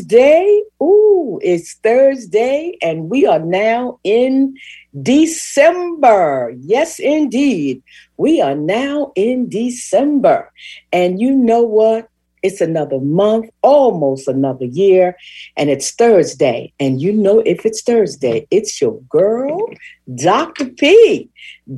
[0.00, 0.62] Thursday.
[0.82, 4.56] Ooh, it's Thursday, and we are now in
[5.02, 6.54] December.
[6.60, 7.82] Yes, indeed.
[8.16, 10.50] We are now in December.
[10.92, 12.08] And you know what?
[12.42, 15.14] It's another month, almost another year,
[15.58, 16.72] and it's Thursday.
[16.80, 19.68] And you know, if it's Thursday, it's your girl,
[20.14, 20.66] Dr.
[20.66, 21.28] P.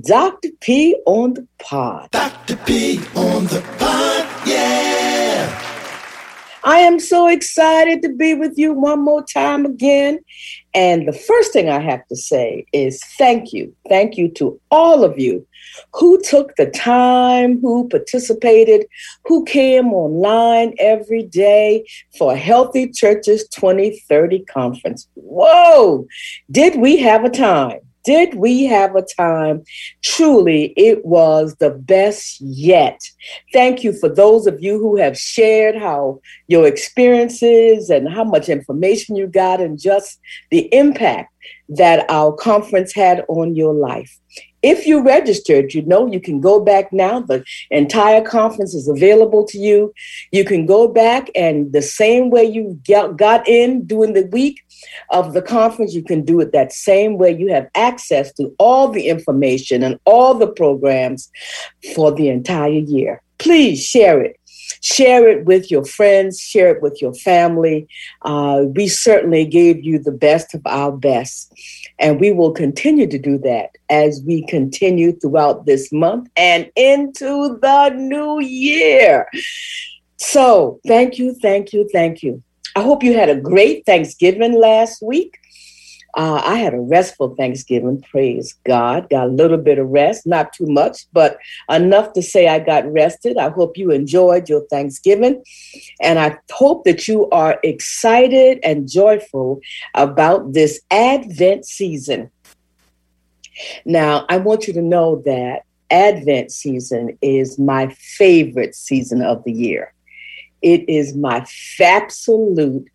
[0.06, 0.50] Dr.
[0.60, 2.10] P on the pod.
[2.12, 2.56] Dr.
[2.58, 4.11] P on the pod.
[6.64, 10.20] I am so excited to be with you one more time again.
[10.74, 13.74] And the first thing I have to say is thank you.
[13.88, 15.46] Thank you to all of you
[15.94, 18.86] who took the time, who participated,
[19.26, 25.08] who came online every day for Healthy Churches 2030 conference.
[25.14, 26.06] Whoa,
[26.50, 27.80] did we have a time?
[28.04, 29.62] Did we have a time?
[30.02, 33.00] Truly, it was the best yet.
[33.52, 38.48] Thank you for those of you who have shared how your experiences and how much
[38.48, 40.18] information you got and just
[40.50, 41.32] the impact
[41.68, 44.18] that our conference had on your life.
[44.62, 47.20] If you registered, you know you can go back now.
[47.20, 49.92] The entire conference is available to you.
[50.30, 54.62] You can go back and the same way you got in during the week
[55.10, 57.30] of the conference, you can do it that same way.
[57.30, 61.30] You have access to all the information and all the programs
[61.94, 63.22] for the entire year.
[63.38, 64.36] Please share it
[64.80, 67.86] share it with your friends, share it with your family.
[68.22, 71.52] Uh, we certainly gave you the best of our best.
[72.02, 77.58] And we will continue to do that as we continue throughout this month and into
[77.62, 79.28] the new year.
[80.16, 82.42] So, thank you, thank you, thank you.
[82.74, 85.38] I hope you had a great Thanksgiving last week.
[86.14, 89.08] Uh, I had a restful Thanksgiving, praise God.
[89.08, 91.38] Got a little bit of rest, not too much, but
[91.70, 93.38] enough to say I got rested.
[93.38, 95.42] I hope you enjoyed your Thanksgiving.
[96.02, 99.60] And I hope that you are excited and joyful
[99.94, 102.30] about this Advent season.
[103.86, 109.52] Now, I want you to know that Advent season is my favorite season of the
[109.52, 109.94] year.
[110.60, 111.46] It is my
[111.80, 112.88] absolute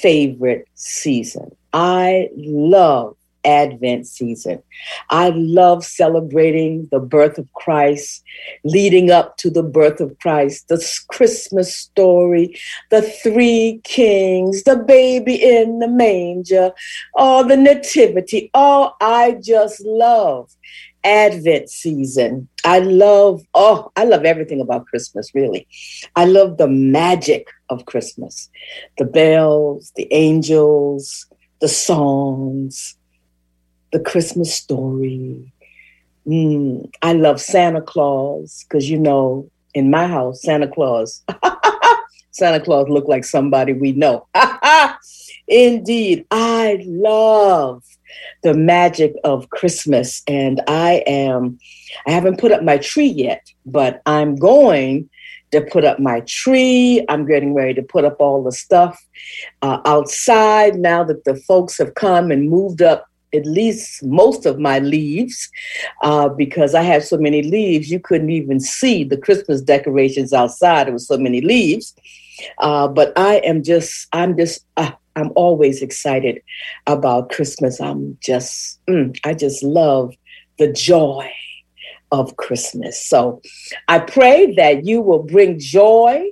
[0.00, 1.56] favorite season.
[1.72, 4.62] I love Advent season.
[5.10, 8.22] I love celebrating the birth of Christ,
[8.64, 12.58] leading up to the birth of Christ, the Christmas story,
[12.90, 16.72] the three kings, the baby in the manger,
[17.14, 18.50] all the nativity.
[18.54, 20.50] Oh, I just love
[21.04, 22.48] Advent season.
[22.64, 25.66] I love, oh, I love everything about Christmas, really.
[26.14, 28.48] I love the magic of Christmas
[28.98, 31.26] the bells, the angels,
[31.62, 32.96] the songs,
[33.92, 35.52] the Christmas story.
[36.26, 41.22] Mm, I love Santa Claus because, you know, in my house, Santa Claus,
[42.32, 44.26] Santa Claus looked like somebody we know.
[45.48, 47.84] Indeed, I love
[48.42, 50.20] the magic of Christmas.
[50.26, 51.60] And I am,
[52.08, 55.08] I haven't put up my tree yet, but I'm going
[55.52, 57.04] to put up my tree.
[57.08, 59.02] I'm getting ready to put up all the stuff
[59.62, 64.58] uh, outside now that the folks have come and moved up at least most of
[64.58, 65.48] my leaves
[66.02, 70.86] uh, because I have so many leaves, you couldn't even see the Christmas decorations outside.
[70.86, 71.94] There was so many leaves.
[72.58, 76.42] Uh, but I am just, I'm just, uh, I'm always excited
[76.86, 77.80] about Christmas.
[77.80, 80.14] I'm just, mm, I just love
[80.58, 81.30] the joy
[82.12, 83.04] of Christmas.
[83.04, 83.40] So
[83.88, 86.28] I pray that you will bring joy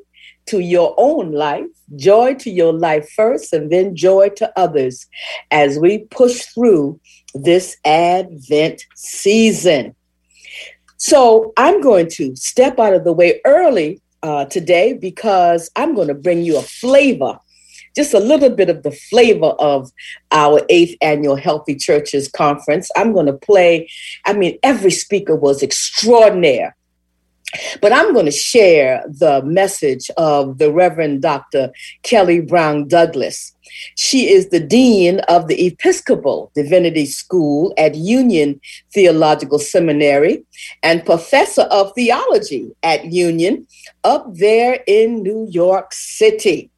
[0.47, 5.07] to your own life, joy to your life first, and then joy to others
[5.51, 7.01] as we push through
[7.35, 9.95] this Advent season.
[10.97, 16.09] So I'm going to step out of the way early uh, today because I'm going
[16.09, 17.39] to bring you a flavor
[17.97, 19.91] just a little bit of the flavor of
[20.31, 22.91] our eighth annual Healthy Churches Conference.
[22.97, 23.91] I'm going to play,
[24.27, 26.71] I mean, every speaker was extraordinary.
[27.81, 31.73] But I'm going to share the message of the Reverend Dr.
[32.03, 33.55] Kelly Brown Douglas.
[33.97, 38.61] She is the Dean of the Episcopal Divinity School at Union
[38.93, 40.45] Theological Seminary
[40.83, 43.67] and Professor of Theology at Union
[44.05, 46.71] up there in New York City.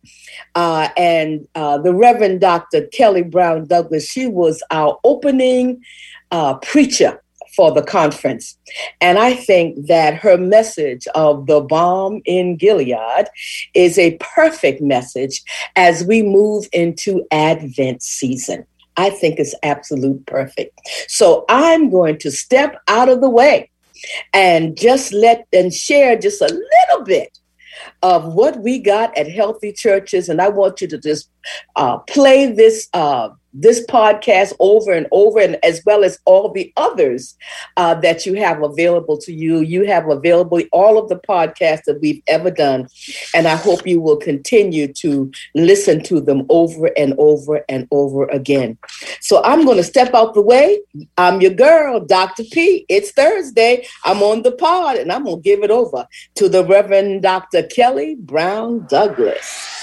[0.55, 2.87] Uh, and uh, the Reverend Dr.
[2.89, 5.83] Kelly Brown Douglas, she was our opening
[6.31, 7.22] uh, preacher
[7.55, 8.57] for the conference.
[9.01, 13.27] And I think that her message of the balm in Gilead
[13.75, 15.43] is a perfect message
[15.77, 18.67] as we move into Advent season.
[18.97, 20.79] I think it's absolute perfect.
[21.09, 23.71] So I'm going to step out of the way
[24.33, 27.39] and just let and share just a little bit
[28.03, 31.31] of what we got at Healthy Churches, and I want you to just
[31.77, 36.73] uh, play this uh, this podcast over and over, and as well as all the
[36.77, 37.37] others
[37.77, 39.61] uh, that you have available to you.
[39.61, 42.89] You have available all of the podcasts that we've ever done,
[43.35, 48.25] and I hope you will continue to listen to them over and over and over
[48.27, 48.79] again.
[49.21, 50.81] So I'm going to step out the way.
[51.19, 52.45] I'm your girl, Dr.
[52.45, 52.87] P.
[52.89, 53.87] It's Thursday.
[54.05, 56.07] I'm on the pod, and I'm going to give it over
[56.37, 57.63] to the Reverend Dr.
[57.65, 59.82] Kelly Brown Douglas.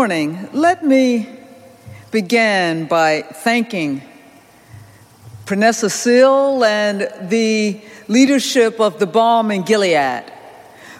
[0.00, 1.28] Morning, let me
[2.10, 4.00] begin by thanking
[5.44, 10.24] Pernessa Seele and the leadership of the Balm in Gilead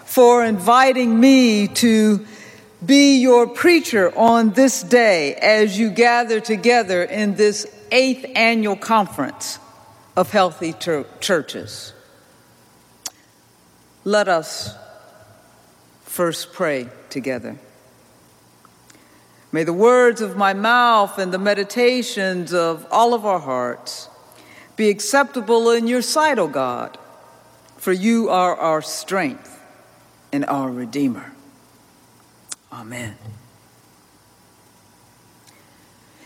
[0.05, 2.23] for inviting me to
[2.85, 9.57] be your preacher on this day as you gather together in this eighth annual conference
[10.15, 10.75] of healthy
[11.19, 11.91] churches.
[14.03, 14.75] Let us
[16.03, 17.57] first pray together.
[19.51, 24.09] May the words of my mouth and the meditations of all of our hearts
[24.77, 26.97] be acceptable in your sight, O God,
[27.77, 29.61] for you are our strength
[30.31, 31.33] and our Redeemer.
[32.71, 33.17] Amen.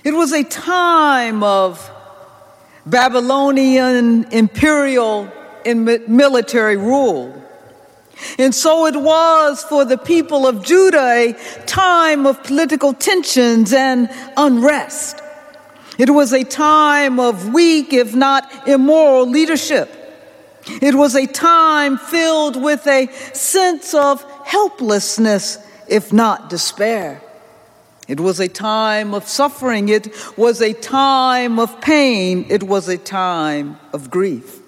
[0.03, 1.89] It was a time of
[2.85, 5.31] Babylonian imperial
[5.65, 7.41] and military rule
[8.37, 11.33] and so it was for the people of Judah a
[11.65, 15.21] time of political tensions and unrest.
[15.97, 19.89] It was a time of weak, if not immoral, leadership.
[20.81, 25.57] It was a time filled with a sense of helplessness,
[25.87, 27.21] if not despair.
[28.07, 29.89] It was a time of suffering.
[29.89, 32.45] It was a time of pain.
[32.49, 34.59] It was a time of grief.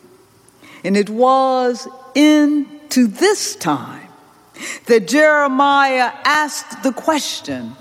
[0.83, 4.07] And it was in to this time
[4.85, 7.75] that Jeremiah asked the question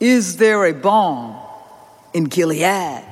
[0.00, 1.36] Is there a balm
[2.12, 3.04] in Gilead?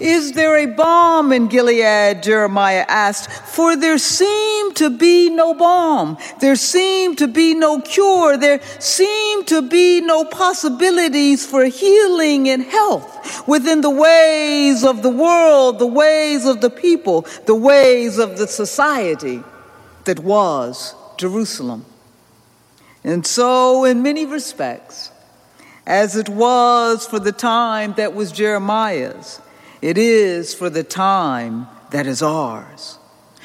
[0.00, 2.22] Is there a balm in Gilead?
[2.22, 3.30] Jeremiah asked.
[3.30, 6.18] For there seemed to be no balm.
[6.40, 8.36] There seemed to be no cure.
[8.36, 15.10] There seemed to be no possibilities for healing and health within the ways of the
[15.10, 19.42] world, the ways of the people, the ways of the society
[20.06, 21.84] that was Jerusalem.
[23.04, 25.12] And so, in many respects,
[25.86, 29.40] as it was for the time that was Jeremiah's,
[29.80, 32.95] it is for the time that is ours.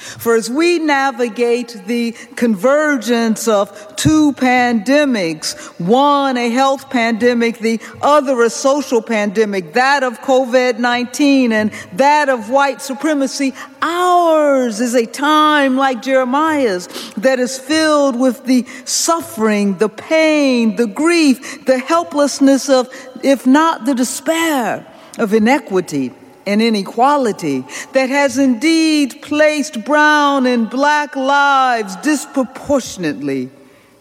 [0.01, 8.41] For as we navigate the convergence of two pandemics, one a health pandemic, the other
[8.41, 15.05] a social pandemic, that of COVID 19 and that of white supremacy, ours is a
[15.05, 22.70] time like Jeremiah's that is filled with the suffering, the pain, the grief, the helplessness
[22.70, 22.89] of,
[23.24, 24.88] if not the despair,
[25.20, 26.12] of inequity
[26.45, 33.50] and inequality that has indeed placed brown and black lives disproportionately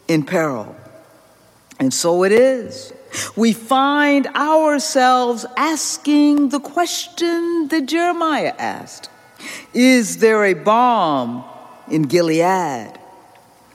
[0.08, 0.74] in peril.
[1.78, 2.92] And so it is.
[3.36, 9.08] We find ourselves asking the question that Jeremiah asked
[9.74, 11.44] Is there a balm
[11.88, 12.98] in Gilead?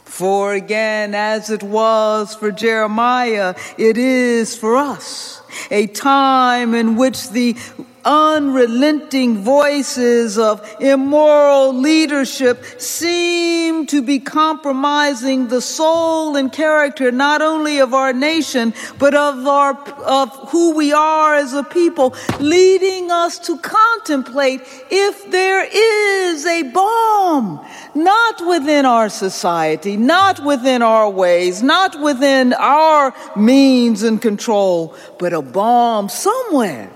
[0.06, 7.32] For again, as it was for Jeremiah, it is for us a time in which
[7.32, 7.58] the
[8.06, 17.80] unrelenting voices of immoral leadership seem to be compromising the soul and character not only
[17.80, 23.40] of our nation but of our of who we are as a people leading us
[23.40, 27.60] to contemplate if there is a balm,
[27.96, 35.34] not within our society not within our ways not within our means and control but
[35.34, 36.92] a balm somewhere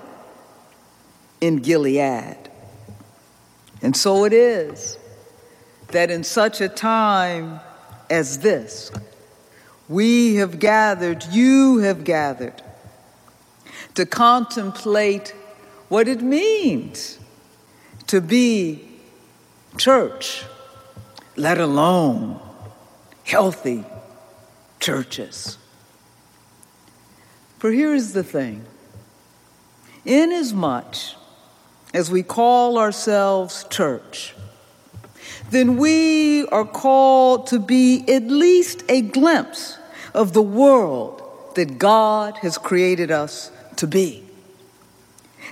[1.42, 2.38] in Gilead.
[3.82, 4.98] And so it is
[5.90, 7.60] that in such a time
[8.10, 8.92] as this,
[9.88, 12.62] we have gathered, you have gathered,
[13.96, 15.34] to contemplate
[15.88, 17.20] what it means
[18.08, 18.88] to be
[19.78, 20.46] church,
[21.36, 22.40] let alone
[23.24, 23.84] healthy
[24.80, 25.58] churches.
[27.58, 28.66] For here is the thing
[30.06, 30.96] inasmuch
[31.94, 34.36] as we call ourselves church,
[35.50, 39.78] then we are called to be at least a glimpse
[40.14, 41.22] of the world
[41.56, 44.24] that God has created us to be.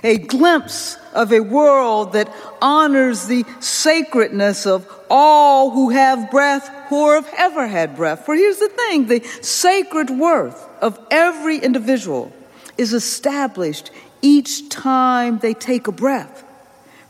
[0.04, 7.10] A glimpse of a world that honors the sacredness of all who have breath, who
[7.10, 8.24] have ever had breath.
[8.24, 12.32] For here's the thing the sacred worth of every individual
[12.76, 13.90] is established
[14.22, 16.44] each time they take a breath.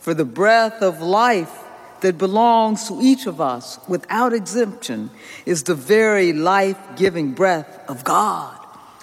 [0.00, 1.52] For the breath of life
[2.00, 5.10] that belongs to each of us without exemption
[5.44, 8.56] is the very life giving breath of God.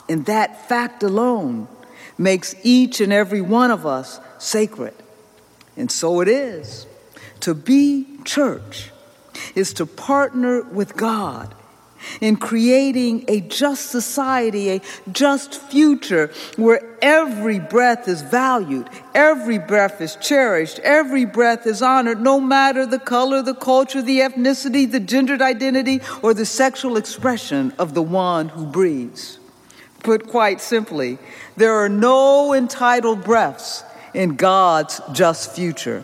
[0.07, 1.67] And that fact alone
[2.17, 4.93] makes each and every one of us sacred.
[5.75, 6.88] And so it is.
[7.41, 8.91] To be church
[9.55, 11.53] is to partner with God
[12.21, 14.81] in creating a just society, a
[15.12, 22.21] just future where every breath is valued, every breath is cherished, every breath is honored,
[22.21, 27.74] no matter the color, the culture, the ethnicity, the gendered identity, or the sexual expression
[27.77, 29.39] of the one who breathes.
[30.03, 31.17] Put quite simply,
[31.57, 33.83] there are no entitled breaths
[34.13, 36.03] in God's just future.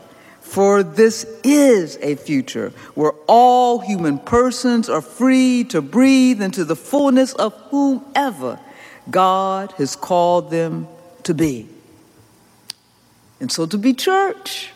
[0.51, 6.75] For this is a future where all human persons are free to breathe into the
[6.75, 8.60] fullness of whomever
[9.10, 10.89] God has called them
[11.24, 11.70] to be.
[13.39, 14.72] And so to be church,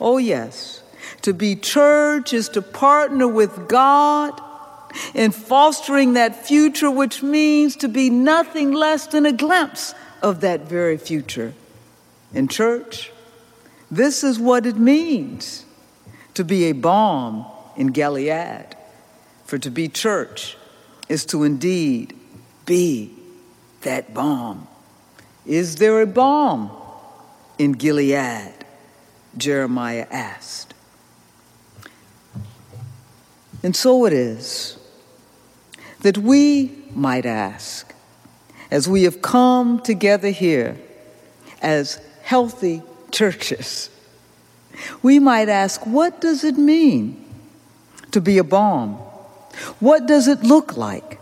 [0.00, 0.82] oh yes,
[1.20, 4.40] to be church is to partner with God
[5.12, 9.92] in fostering that future, which means to be nothing less than a glimpse
[10.22, 11.52] of that very future.
[12.32, 13.12] In church,
[13.90, 15.64] this is what it means
[16.34, 18.76] to be a balm in Gilead.
[19.44, 20.56] For to be church
[21.08, 22.14] is to indeed
[22.66, 23.14] be
[23.80, 24.68] that balm.
[25.46, 26.70] Is there a balm
[27.58, 28.54] in Gilead?
[29.36, 30.74] Jeremiah asked.
[33.62, 34.78] And so it is
[36.00, 37.94] that we might ask,
[38.70, 40.78] as we have come together here
[41.60, 43.90] as healthy churches.
[45.02, 47.24] We might ask, what does it mean
[48.10, 48.94] to be a balm?
[49.80, 51.20] What does it look like?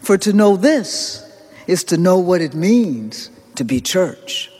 [0.00, 1.22] For to know this
[1.66, 4.50] is to know what it means to be church.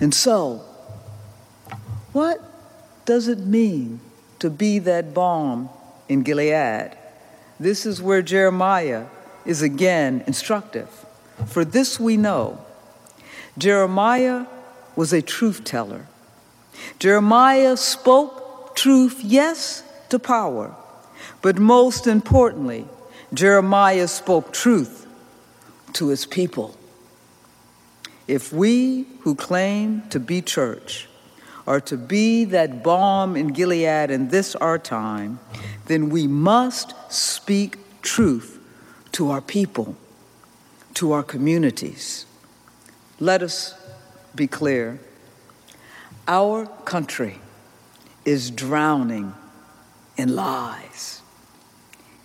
[0.00, 0.62] And so,
[2.12, 2.40] what
[3.04, 4.00] does it mean
[4.38, 5.68] to be that balm
[6.08, 6.96] in Gilead?
[7.58, 9.06] This is where Jeremiah
[9.44, 10.88] is again instructive.
[11.46, 12.64] For this we know
[13.58, 14.46] Jeremiah
[15.00, 16.06] was a truth teller.
[16.98, 20.76] Jeremiah spoke truth, yes, to power,
[21.40, 22.84] but most importantly,
[23.32, 25.06] Jeremiah spoke truth
[25.94, 26.76] to his people.
[28.28, 31.08] If we who claim to be church
[31.66, 35.40] are to be that balm in Gilead in this our time,
[35.86, 38.60] then we must speak truth
[39.12, 39.96] to our people,
[40.92, 42.26] to our communities.
[43.18, 43.79] Let us
[44.34, 44.98] be clear.
[46.28, 47.38] Our country
[48.24, 49.34] is drowning
[50.16, 51.22] in lies.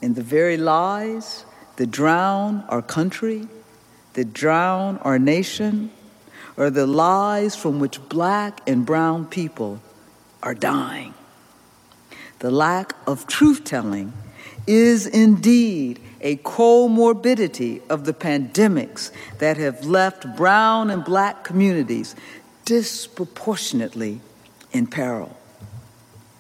[0.02, 1.46] And the very lies
[1.78, 3.48] that drown our country,
[4.14, 5.92] that drown our nation,
[6.58, 9.82] are the lies from which black and brown people
[10.42, 11.14] are dying.
[12.40, 14.14] The lack of truth telling
[14.68, 22.16] is indeed a comorbidity of the pandemics that have left brown and black communities
[22.66, 24.20] disproportionately
[24.72, 25.38] in peril.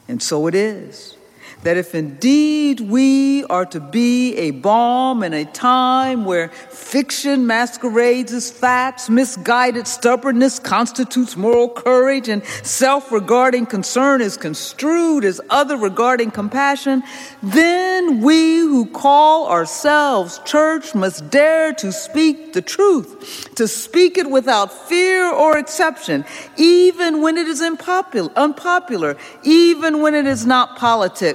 [0.07, 1.15] And so it is
[1.63, 8.31] that if indeed we are to be a balm in a time where fiction masquerades
[8.31, 15.77] as facts, misguided stubbornness constitutes moral courage, and self regarding concern is construed as other
[15.77, 17.03] regarding compassion,
[17.41, 24.29] then we who call ourselves church must dare to speak the truth, to speak it
[24.29, 26.25] without fear or exception,
[26.57, 30.77] even when it is unpopular, even when it is not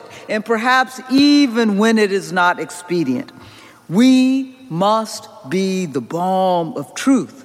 [0.01, 3.33] politic and perhaps even when it is not expedient.
[3.89, 7.45] We must be the balm of truth,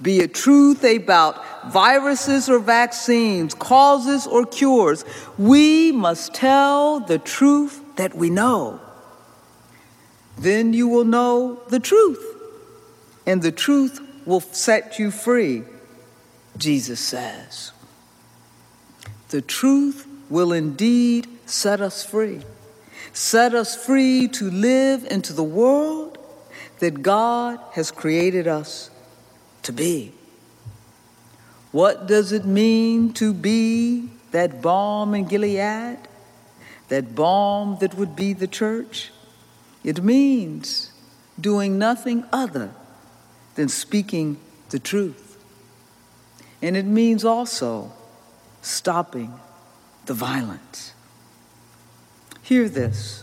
[0.00, 5.04] be it truth about viruses or vaccines, causes or cures.
[5.38, 8.80] We must tell the truth that we know.
[10.38, 12.24] Then you will know the truth,
[13.26, 15.64] and the truth will set you free,
[16.56, 17.72] Jesus says.
[19.28, 22.42] The truth will indeed set us free.
[23.12, 26.18] Set us free to live into the world
[26.78, 28.90] that God has created us
[29.62, 30.12] to be.
[31.70, 35.98] What does it mean to be that balm in Gilead?
[36.88, 39.10] That balm that would be the church?
[39.84, 40.90] It means
[41.40, 42.70] doing nothing other
[43.54, 44.38] than speaking
[44.70, 45.38] the truth.
[46.60, 47.92] And it means also
[48.60, 49.32] stopping
[50.06, 50.91] the violence.
[52.42, 53.22] Hear this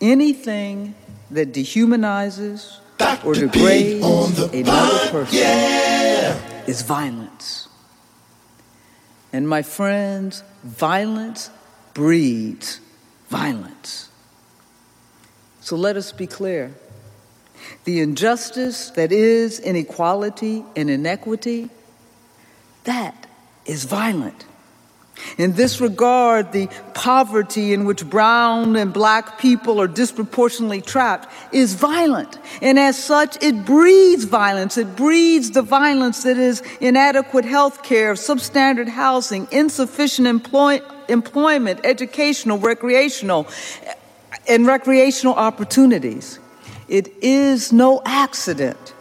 [0.00, 0.94] anything
[1.30, 2.78] that dehumanizes
[3.24, 4.04] or degrades
[4.52, 6.38] another person yeah.
[6.66, 7.68] is violence.
[9.32, 11.50] And my friends, violence
[11.94, 12.80] breeds
[13.28, 14.08] violence.
[15.60, 16.74] So let us be clear.
[17.84, 21.70] The injustice that is inequality and inequity,
[22.84, 23.26] that
[23.64, 24.44] is violent.
[25.38, 31.74] In this regard, the poverty in which brown and black people are disproportionately trapped is
[31.74, 32.38] violent.
[32.62, 34.78] And as such, it breeds violence.
[34.78, 42.58] It breeds the violence that is inadequate health care, substandard housing, insufficient employ- employment, educational,
[42.58, 43.46] recreational,
[44.48, 46.38] and recreational opportunities.
[46.88, 48.94] It is no accident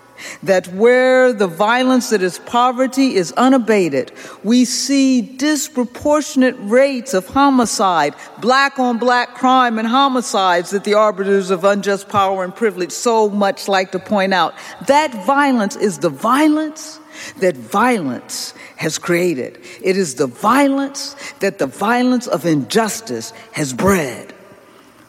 [0.43, 4.11] that where the violence that is poverty is unabated,
[4.43, 11.49] we see disproportionate rates of homicide, black on black crime and homicides that the arbiters
[11.49, 14.53] of unjust power and privilege so much like to point out.
[14.87, 16.99] That violence is the violence
[17.39, 19.59] that violence has created.
[19.81, 24.33] It is the violence that the violence of injustice has bred.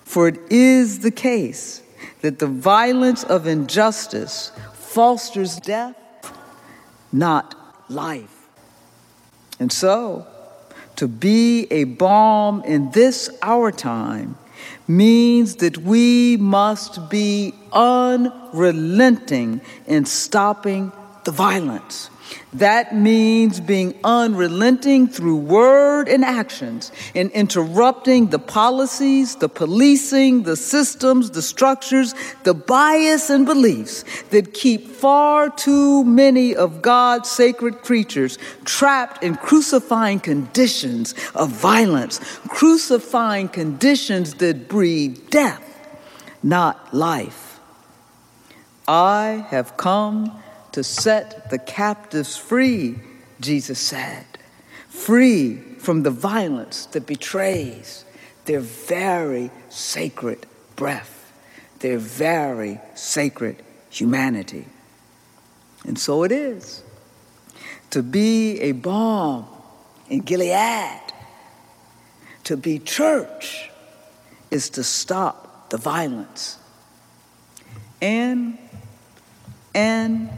[0.04, 1.82] For it is the case
[2.20, 4.52] that the violence of injustice
[4.97, 5.95] fosters death,
[7.13, 7.54] not
[7.91, 8.49] life.
[9.61, 10.26] And so,
[10.97, 14.39] to be a balm in this our time
[14.89, 20.91] means that we must be unrelenting in stopping
[21.25, 22.09] the violence.
[22.52, 30.56] That means being unrelenting through word and actions in interrupting the policies, the policing, the
[30.56, 37.82] systems, the structures, the bias and beliefs that keep far too many of God's sacred
[37.82, 45.62] creatures trapped in crucifying conditions of violence, crucifying conditions that breed death,
[46.43, 47.60] not life.
[48.89, 50.43] I have come
[50.76, 52.97] to set the captives free,
[53.41, 54.26] Jesus said,
[54.91, 58.04] free from the violence that betrays
[58.45, 60.45] their very sacred
[60.76, 61.32] breath,
[61.78, 64.67] their very sacred humanity.
[65.86, 66.82] And so it is.
[67.93, 69.47] To be a balm
[70.10, 71.00] in Gilead,
[72.45, 73.71] to be church,
[74.50, 76.58] is to stop the violence.
[78.02, 78.58] And,
[79.75, 80.28] and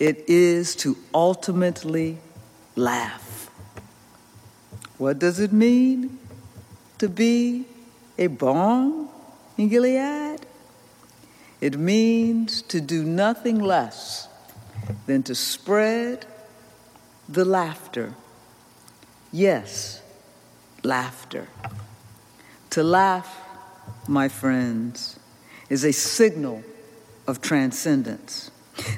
[0.00, 2.18] it is to ultimately
[2.74, 3.50] laugh.
[4.96, 6.18] What does it mean
[6.98, 7.66] to be
[8.18, 9.10] a balm
[9.58, 10.40] in Gilead?
[11.60, 14.26] It means to do nothing less
[15.06, 16.24] than to spread
[17.28, 18.14] the laughter.
[19.30, 20.00] Yes,
[20.82, 21.48] laughter.
[22.70, 23.38] To laugh,
[24.08, 25.18] my friends,
[25.68, 26.62] is a signal
[27.26, 28.50] of transcendence.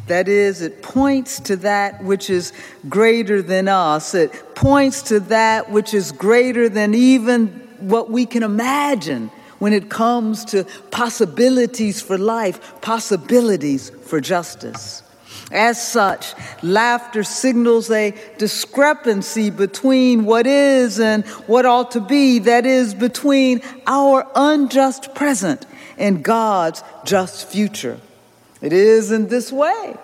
[0.06, 2.52] That is, it points to that which is
[2.88, 4.14] greater than us.
[4.14, 9.88] It points to that which is greater than even what we can imagine when it
[9.88, 15.02] comes to possibilities for life, possibilities for justice.
[15.52, 22.64] As such, laughter signals a discrepancy between what is and what ought to be, that
[22.64, 25.66] is, between our unjust present
[25.98, 28.00] and God's just future.
[28.62, 29.96] It is in this way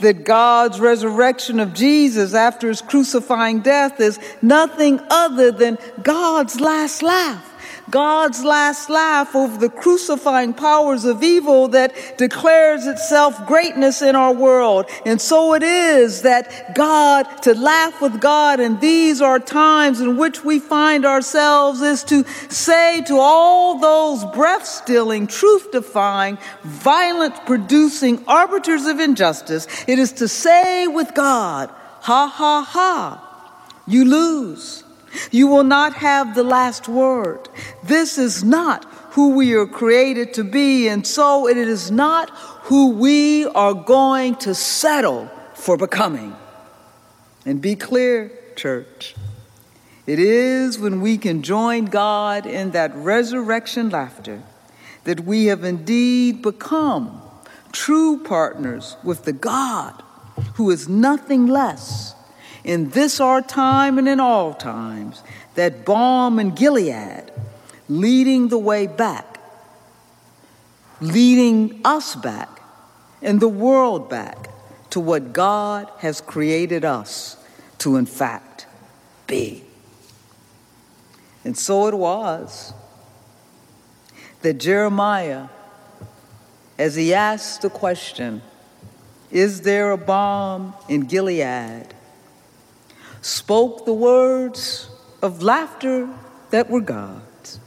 [0.00, 7.02] that God's resurrection of Jesus after his crucifying death is nothing other than God's last
[7.02, 7.44] laugh.
[7.90, 14.32] God's last laugh over the crucifying powers of evil that declares itself greatness in our
[14.32, 14.86] world.
[15.04, 20.16] And so it is that God, to laugh with God, and these are times in
[20.16, 27.38] which we find ourselves, is to say to all those breath stilling, truth defying, violence
[27.46, 31.70] producing arbiters of injustice, it is to say with God,
[32.00, 34.82] ha ha ha, you lose.
[35.30, 37.48] You will not have the last word.
[37.82, 42.30] This is not who we are created to be, and so it is not
[42.64, 46.34] who we are going to settle for becoming.
[47.44, 49.14] And be clear, church.
[50.06, 54.42] It is when we can join God in that resurrection laughter
[55.04, 57.22] that we have indeed become
[57.72, 60.02] true partners with the God
[60.54, 62.15] who is nothing less
[62.66, 65.22] in this our time and in all times,
[65.54, 67.30] that balm in Gilead,
[67.88, 69.40] leading the way back,
[71.00, 72.60] leading us back
[73.22, 74.50] and the world back
[74.90, 77.36] to what God has created us
[77.78, 78.66] to, in fact,
[79.28, 79.62] be.
[81.44, 82.74] And so it was
[84.42, 85.46] that Jeremiah,
[86.76, 88.42] as he asked the question,
[89.30, 91.95] Is there a balm in Gilead?
[93.26, 94.88] Spoke the words
[95.20, 96.08] of laughter
[96.50, 97.58] that were God's.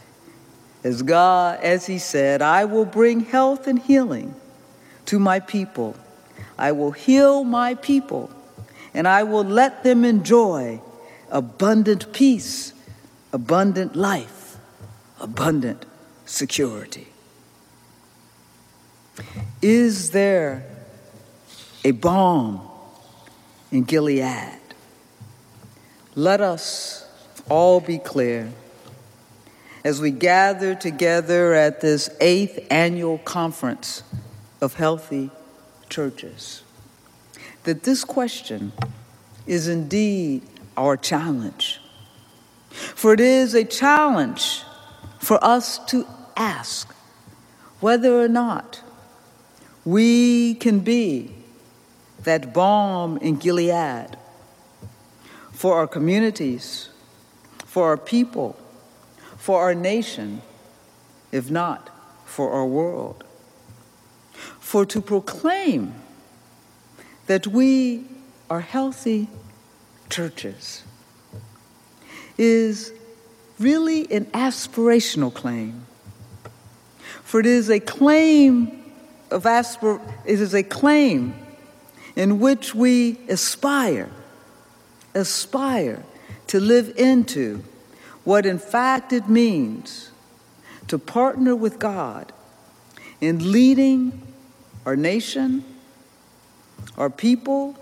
[0.86, 4.34] As God, as he said, I will bring health and healing
[5.08, 5.98] to my people.
[6.58, 8.30] I will heal my people,
[8.94, 10.82] and I will let them enjoy
[11.30, 12.74] abundant peace,
[13.34, 14.58] abundant life,
[15.20, 15.86] abundant
[16.26, 17.10] security.
[19.62, 20.64] Is there
[21.84, 22.62] a balm
[23.74, 24.59] in Gilead?
[26.16, 27.08] Let us
[27.50, 28.52] all be clear
[29.84, 34.04] as we gather together at this eighth annual conference
[34.62, 35.30] of healthy
[35.88, 36.64] churches
[37.64, 38.72] that this question
[39.46, 40.42] is indeed
[40.76, 41.80] our challenge.
[42.70, 44.64] For it is a challenge
[45.20, 46.94] for us to ask
[47.80, 48.82] whether or not
[49.86, 51.32] we can be
[52.24, 54.18] that balm in Gilead
[55.60, 56.88] for our communities,
[57.66, 58.58] for our people,
[59.36, 60.42] for our nation,
[61.34, 61.90] if not
[62.24, 63.26] for our world.
[64.62, 65.96] For to proclaim
[67.28, 68.06] that we
[68.50, 69.28] are healthy
[70.10, 70.84] churches
[72.38, 72.94] is
[73.60, 75.86] really an aspirational claim.
[77.26, 78.82] For it is a claim
[79.30, 81.34] of aspir- it is a claim
[82.16, 84.10] in which we aspire
[85.20, 86.04] aspire
[86.48, 87.64] to live into
[88.24, 90.10] what in fact it means
[90.88, 92.34] to partner with God
[93.22, 94.22] in leading
[94.86, 95.64] our nation,
[96.98, 97.78] our people,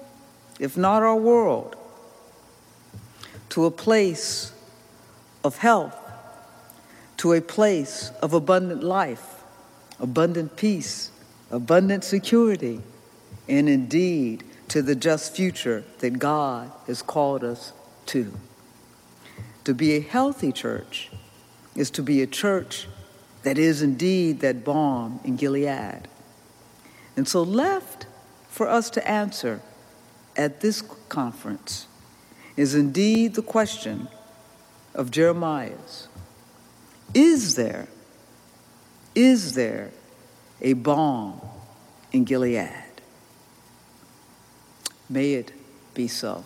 [0.60, 1.76] if not our world,
[3.50, 4.52] to a place
[5.44, 5.96] of health,
[7.18, 9.44] to a place of abundant life,
[10.00, 11.12] abundant peace,
[11.50, 12.82] abundant security,
[13.48, 17.74] and indeed to the just future that God has called us
[18.08, 18.34] to.
[19.64, 21.10] To be a healthy church
[21.76, 22.88] is to be a church
[23.44, 26.08] that is indeed that balm in Gilead.
[27.16, 28.06] And so, left
[28.50, 29.62] for us to answer
[30.36, 31.88] at this conference
[32.56, 34.08] is indeed the question
[34.94, 36.08] of Jeremiah's
[37.14, 37.88] Is there,
[39.16, 39.92] is there
[40.62, 41.40] a balm
[42.12, 42.87] in Gilead?
[45.10, 45.54] May it
[45.94, 46.44] be so.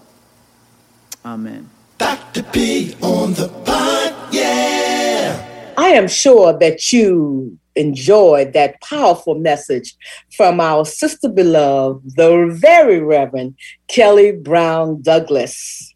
[1.25, 1.69] Amen.
[1.97, 2.43] Dr.
[2.43, 5.73] P on the pod, yeah.
[5.77, 9.95] I am sure that you enjoyed that powerful message
[10.35, 13.55] from our sister beloved, the very Reverend
[13.87, 15.93] Kelly Brown Douglas.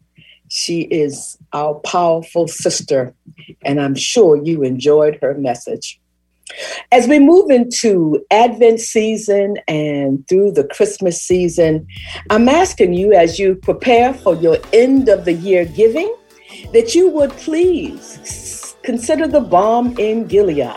[0.48, 3.14] She is our powerful sister,
[3.62, 6.00] and I'm sure you enjoyed her message.
[6.92, 11.86] As we move into Advent season and through the Christmas season,
[12.30, 16.14] I'm asking you as you prepare for your end of the year giving
[16.72, 20.72] that you would please consider the balm in Gilead.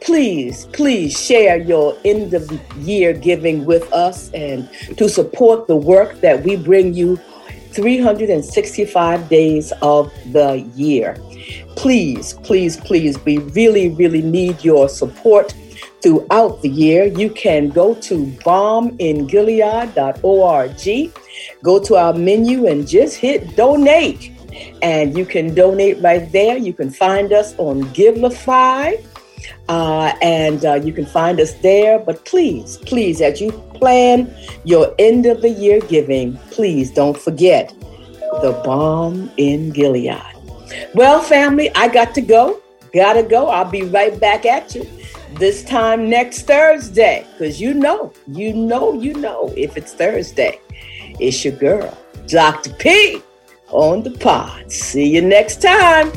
[0.00, 6.20] Please, please share your end of year giving with us and to support the work
[6.20, 7.16] that we bring you
[7.72, 11.16] 365 days of the year.
[11.78, 15.54] Please, please, please, we really, really need your support
[16.02, 17.04] throughout the year.
[17.04, 21.12] You can go to balmingilead.org,
[21.62, 24.32] go to our menu and just hit donate.
[24.82, 26.56] And you can donate right there.
[26.56, 29.00] You can find us on Givelify.
[29.68, 32.00] Uh, and uh, you can find us there.
[32.00, 37.72] But please, please, as you plan your end of the year giving, please don't forget
[38.42, 40.37] the balm in Gilead.
[40.94, 42.60] Well, family, I got to go.
[42.92, 43.48] Gotta go.
[43.48, 44.88] I'll be right back at you
[45.34, 47.26] this time next Thursday.
[47.32, 50.58] Because you know, you know, you know, if it's Thursday,
[51.20, 52.72] it's your girl, Dr.
[52.74, 53.22] P
[53.70, 54.72] on the pod.
[54.72, 56.10] See you next time.